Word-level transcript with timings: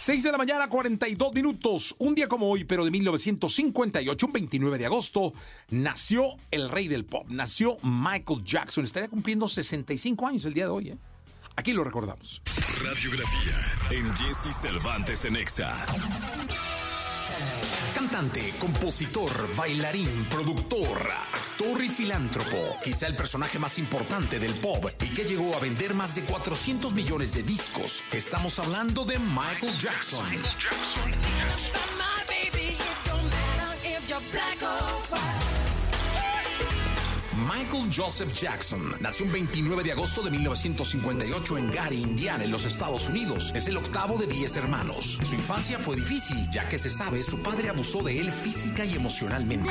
6 0.00 0.22
de 0.22 0.32
la 0.32 0.38
mañana, 0.38 0.66
42 0.66 1.34
minutos. 1.34 1.94
Un 1.98 2.14
día 2.14 2.26
como 2.26 2.48
hoy, 2.48 2.64
pero 2.64 2.86
de 2.86 2.90
1958, 2.90 4.26
un 4.26 4.32
29 4.32 4.78
de 4.78 4.86
agosto, 4.86 5.34
nació 5.68 6.36
el 6.50 6.70
rey 6.70 6.88
del 6.88 7.04
pop. 7.04 7.26
Nació 7.28 7.76
Michael 7.82 8.42
Jackson. 8.42 8.84
Estaría 8.84 9.10
cumpliendo 9.10 9.46
65 9.46 10.26
años 10.26 10.46
el 10.46 10.54
día 10.54 10.64
de 10.64 10.70
hoy. 10.70 10.88
¿eh? 10.88 10.98
Aquí 11.54 11.74
lo 11.74 11.84
recordamos. 11.84 12.40
Radiografía 12.82 13.58
en 13.90 14.16
Jesse 14.16 14.56
Cervantes 14.58 15.26
en 15.26 15.36
Exa. 15.36 15.84
Cantante, 17.94 18.54
compositor, 18.58 19.54
bailarín, 19.54 20.08
productor, 20.30 21.10
actor 21.60 21.84
y 21.84 21.88
filántropo. 21.90 22.56
Quizá 22.82 23.06
el 23.06 23.14
personaje 23.14 23.58
más 23.58 23.78
importante 23.78 24.38
del 24.38 24.54
pop 24.54 24.86
y 25.02 25.08
que 25.08 25.24
llegó 25.24 25.54
a 25.54 25.60
vender 25.60 25.92
más 25.92 26.14
de 26.14 26.22
400 26.22 26.94
millones 26.94 27.34
de 27.34 27.42
discos. 27.42 28.02
Estamos 28.12 28.58
hablando 28.58 29.04
de 29.04 29.18
Michael 29.18 29.76
Jackson. 29.78 30.24
Michael 30.30 30.54
Jackson. 30.58 31.10
Michael 37.46 37.90
Joseph 37.94 38.32
Jackson 38.32 38.96
nació 39.00 39.26
un 39.26 39.32
29 39.32 39.82
de 39.82 39.92
agosto 39.92 40.22
de 40.22 40.30
1958 40.30 41.58
en 41.58 41.70
Gary, 41.70 42.00
Indiana, 42.00 42.44
en 42.44 42.52
los 42.52 42.64
Estados 42.64 43.08
Unidos. 43.08 43.52
Es 43.54 43.68
el 43.68 43.76
octavo 43.76 44.16
de 44.16 44.26
10 44.26 44.56
hermanos. 44.56 45.18
Su 45.22 45.34
infancia 45.34 45.78
fue 45.78 45.96
difícil, 45.96 46.48
ya 46.50 46.68
que 46.68 46.78
se 46.78 46.88
sabe 46.88 47.22
su 47.22 47.42
padre 47.42 47.68
abusó 47.68 48.02
de 48.02 48.18
él 48.18 48.32
física 48.32 48.84
y 48.84 48.94
emocionalmente. 48.94 49.70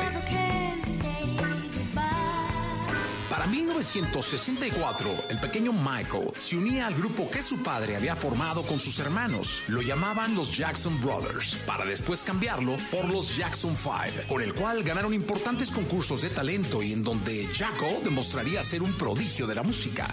Para 3.40 3.52
1964, 3.52 5.28
el 5.30 5.40
pequeño 5.40 5.72
Michael 5.72 6.30
se 6.38 6.58
unía 6.58 6.88
al 6.88 6.94
grupo 6.94 7.32
que 7.32 7.42
su 7.42 7.64
padre 7.64 7.96
había 7.96 8.14
formado 8.14 8.64
con 8.64 8.82
sus 8.82 9.00
hermanos. 9.00 9.64
Lo 9.70 9.82
llamaban 9.82 10.36
los 10.36 10.58
Jackson 10.58 11.00
Brothers, 11.00 11.56
para 11.66 11.86
después 11.86 12.22
cambiarlo 12.24 12.76
por 12.92 13.06
los 13.10 13.38
Jackson 13.38 13.78
Five, 13.78 14.28
con 14.28 14.42
el 14.42 14.54
cual 14.54 14.84
ganaron 14.84 15.14
importantes 15.14 15.72
concursos 15.72 16.22
de 16.22 16.32
talento 16.32 16.84
y 16.84 16.92
en 16.92 17.02
donde 17.02 17.48
Jacko 17.54 18.02
demostraría 18.04 18.62
ser 18.62 18.84
un 18.84 18.92
prodigio 18.92 19.48
de 19.48 19.56
la 19.56 19.64
música. 19.64 20.10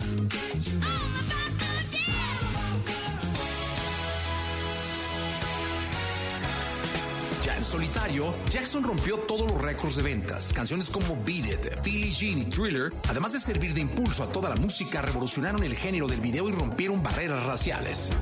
Solitario, 7.67 8.33
Jackson 8.49 8.85
rompió 8.85 9.19
todos 9.19 9.51
los 9.51 9.61
récords 9.61 9.97
de 9.97 10.03
ventas. 10.03 10.53
Canciones 10.53 10.89
como 10.89 11.17
Beat 11.25 11.47
It, 11.47 11.83
Billie 11.83 12.11
Jean 12.11 12.39
y 12.39 12.45
Thriller, 12.45 12.93
además 13.09 13.33
de 13.33 13.41
servir 13.41 13.75
de 13.75 13.81
impulso 13.81 14.23
a 14.23 14.29
toda 14.29 14.49
la 14.49 14.57
música, 14.57 15.03
revolucionaron 15.03 15.63
el 15.65 15.75
género 15.75 16.07
del 16.07 16.21
video 16.21 16.49
y 16.49 16.53
rompieron 16.53 17.03
barreras 17.03 17.43
raciales. 17.45 18.13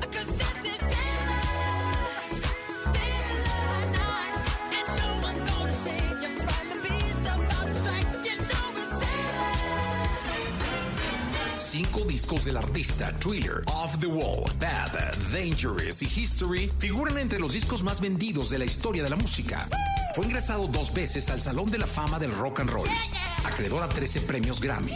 Cinco 11.77 12.05
discos 12.05 12.45
del 12.45 12.55
artista, 12.55 13.13
Thriller, 13.19 13.61
Off 13.67 13.99
the 13.99 14.07
Wall, 14.07 14.49
Bad, 14.61 14.93
Dangerous 15.33 16.01
y 16.01 16.05
History, 16.05 16.71
figuran 16.79 17.17
entre 17.17 17.37
los 17.37 17.51
discos 17.51 17.83
más 17.83 17.99
vendidos 17.99 18.49
de 18.49 18.59
la 18.59 18.63
historia 18.63 19.03
de 19.03 19.09
la 19.09 19.17
música. 19.17 19.67
Fue 20.15 20.23
ingresado 20.23 20.67
dos 20.67 20.93
veces 20.93 21.29
al 21.29 21.41
Salón 21.41 21.69
de 21.69 21.79
la 21.79 21.85
Fama 21.85 22.17
del 22.17 22.31
Rock 22.31 22.61
and 22.61 22.69
Roll, 22.69 22.87
acreedor 23.43 23.83
a 23.83 23.89
13 23.89 24.21
premios 24.21 24.61
Grammy. 24.61 24.93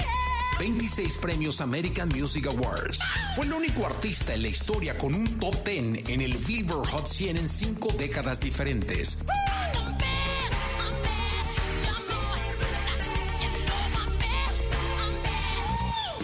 26 0.57 1.17
premios 1.17 1.59
American 1.59 2.07
Music 2.09 2.47
Awards. 2.47 2.99
Fue 3.35 3.45
el 3.45 3.51
único 3.51 3.85
artista 3.85 4.33
en 4.33 4.43
la 4.43 4.47
historia 4.47 4.97
con 4.97 5.13
un 5.13 5.37
top 5.37 5.65
10 5.65 6.07
en 6.09 6.21
el 6.21 6.37
Billboard 6.37 6.87
Hot 6.91 7.07
100 7.07 7.37
en 7.37 7.49
cinco 7.49 7.89
décadas 7.97 8.39
diferentes. 8.39 9.19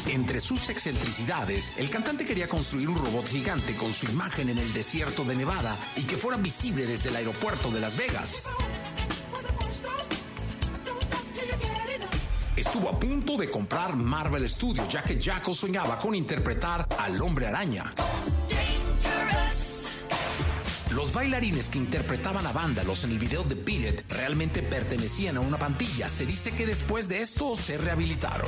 Entre 0.08 0.40
sus 0.40 0.70
excentricidades, 0.70 1.74
el 1.78 1.90
cantante 1.90 2.26
quería 2.26 2.48
construir 2.48 2.90
un 2.90 3.04
robot 3.04 3.28
gigante 3.28 3.76
con 3.76 3.92
su 3.92 4.06
imagen 4.06 4.50
en 4.50 4.60
el 4.60 4.72
desierto 4.72 5.24
de 5.24 5.36
Nevada 5.36 5.78
y 5.96 6.04
que 6.04 6.16
fuera 6.16 6.38
visible 6.38 6.86
desde 6.86 7.10
el 7.10 7.16
aeropuerto 7.16 7.72
de 7.72 7.82
Las 7.82 7.98
Vegas. 7.98 8.44
Estuvo 12.56 12.90
a 12.90 13.00
punto 13.00 13.36
de 13.36 13.50
comprar 13.50 13.96
Marvel 13.96 14.48
Studios 14.48 14.88
ya 14.90 15.04
que 15.04 15.20
Jacko 15.20 15.54
soñaba 15.54 15.98
con 15.98 16.14
interpretar 16.14 16.88
al 17.00 17.20
hombre 17.22 17.48
araña. 17.48 17.92
Los 20.92 21.12
bailarines 21.12 21.68
que 21.68 21.80
interpretaban 21.80 22.46
a 22.46 22.54
Vándalos 22.54 23.04
en 23.04 23.12
el 23.12 23.20
video 23.20 23.44
de 23.44 23.56
Beat 23.56 24.10
realmente 24.10 24.62
pertenecían 24.62 25.36
a 25.38 25.42
una 25.42 25.58
pandilla. 25.58 26.08
Se 26.08 26.26
dice 26.26 26.52
que 26.52 26.66
después 26.66 27.10
de 27.10 27.22
esto 27.22 27.56
se 27.56 27.78
rehabilitaron. 27.78 28.48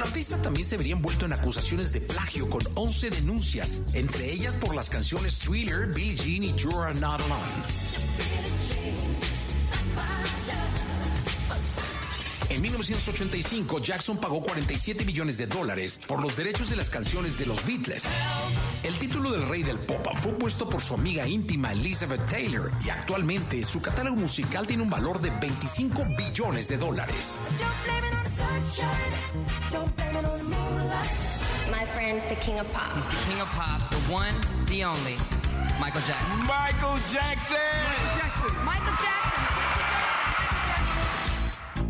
El 0.00 0.06
artista 0.06 0.40
también 0.40 0.66
se 0.66 0.78
vería 0.78 0.94
envuelto 0.94 1.26
en 1.26 1.34
acusaciones 1.34 1.92
de 1.92 2.00
plagio 2.00 2.48
con 2.48 2.62
11 2.74 3.10
denuncias, 3.10 3.82
entre 3.92 4.32
ellas 4.32 4.54
por 4.54 4.74
las 4.74 4.88
canciones 4.88 5.38
Thriller, 5.38 5.88
Billie 5.88 6.16
Jean 6.16 6.42
y 6.42 6.54
You're 6.54 6.94
Not 6.94 7.20
Alone. 7.20 7.90
En 12.48 12.62
1985, 12.62 13.78
Jackson 13.80 14.16
pagó 14.16 14.42
47 14.42 15.04
millones 15.04 15.36
de 15.36 15.46
dólares 15.46 16.00
por 16.06 16.22
los 16.22 16.34
derechos 16.34 16.70
de 16.70 16.76
las 16.76 16.88
canciones 16.88 17.38
de 17.38 17.46
los 17.46 17.64
Beatles. 17.66 18.04
El 18.82 18.98
título 18.98 19.30
del 19.30 19.48
rey 19.48 19.62
del 19.62 19.78
pop 19.78 20.04
fue 20.22 20.32
puesto 20.32 20.68
por 20.68 20.80
su 20.80 20.94
amiga 20.94 21.28
íntima 21.28 21.72
Elizabeth 21.72 22.26
Taylor 22.30 22.72
y 22.84 22.88
actualmente 22.88 23.62
su 23.64 23.82
catálogo 23.82 24.16
musical 24.16 24.66
tiene 24.66 24.82
un 24.82 24.90
valor 24.90 25.20
de 25.20 25.30
25 25.30 26.04
billones 26.16 26.68
de 26.68 26.78
dólares. 26.78 27.40
My 31.70 31.84
friend, 31.84 32.20
the 32.28 32.34
king 32.36 32.58
of 32.58 32.68
pop. 32.72 32.92
He's 32.94 33.06
the 33.06 33.14
king 33.30 33.40
of 33.40 33.48
pop, 33.50 33.88
the 33.90 33.98
one, 34.12 34.34
the 34.66 34.82
only, 34.82 35.16
Michael 35.78 36.00
Jackson. 36.00 36.38
Michael 36.44 36.98
Jackson. 37.06 37.56
Jackson. 38.18 38.64
Michael 38.64 38.96
Jackson. 38.98 39.44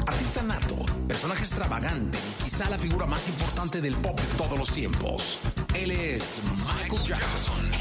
Artista 0.07 0.43
nato, 0.43 0.85
personaje 1.09 1.43
extravagante 1.43 2.19
y 2.19 2.45
quizá 2.45 2.69
la 2.69 2.77
figura 2.77 3.07
más 3.07 3.27
importante 3.29 3.81
del 3.81 3.95
pop 3.95 4.21
de 4.21 4.27
todos 4.37 4.59
los 4.59 4.71
tiempos. 4.71 5.41
Él 5.75 5.91
es 5.91 6.43
Michael 6.67 7.03
Jackson. 7.03 7.80